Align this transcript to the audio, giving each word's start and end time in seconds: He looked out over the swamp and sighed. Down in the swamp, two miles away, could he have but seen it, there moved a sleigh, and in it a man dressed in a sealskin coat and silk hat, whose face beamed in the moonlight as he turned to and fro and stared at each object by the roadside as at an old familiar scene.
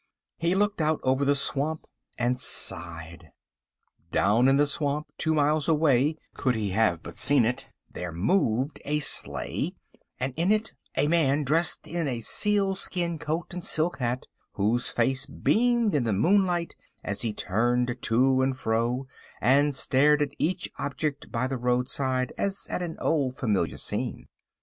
He 0.39 0.55
looked 0.55 0.81
out 0.81 0.99
over 1.03 1.23
the 1.23 1.35
swamp 1.35 1.81
and 2.17 2.39
sighed. 2.39 3.29
Down 4.11 4.47
in 4.47 4.57
the 4.57 4.65
swamp, 4.65 5.05
two 5.19 5.35
miles 5.35 5.67
away, 5.67 6.15
could 6.33 6.55
he 6.55 6.69
have 6.71 7.03
but 7.03 7.17
seen 7.19 7.45
it, 7.45 7.67
there 7.93 8.11
moved 8.11 8.81
a 8.83 8.97
sleigh, 8.99 9.75
and 10.19 10.33
in 10.35 10.51
it 10.51 10.73
a 10.95 11.07
man 11.07 11.43
dressed 11.43 11.85
in 11.87 12.07
a 12.07 12.19
sealskin 12.19 13.19
coat 13.19 13.53
and 13.53 13.63
silk 13.63 13.99
hat, 13.99 14.25
whose 14.53 14.89
face 14.89 15.27
beamed 15.27 15.93
in 15.93 16.03
the 16.03 16.13
moonlight 16.13 16.75
as 17.03 17.21
he 17.21 17.31
turned 17.31 17.95
to 18.01 18.41
and 18.41 18.57
fro 18.57 19.05
and 19.39 19.75
stared 19.75 20.23
at 20.23 20.33
each 20.39 20.67
object 20.79 21.31
by 21.31 21.45
the 21.45 21.59
roadside 21.59 22.33
as 22.39 22.65
at 22.71 22.81
an 22.81 22.97
old 22.99 23.37
familiar 23.37 23.77
scene. 23.77 24.25